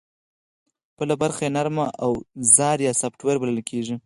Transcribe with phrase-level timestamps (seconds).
[0.97, 3.95] بله برخه یې نرم اوزار یا سافټویر بلل کېږي